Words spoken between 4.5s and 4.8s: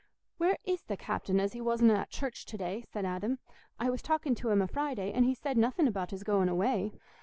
o'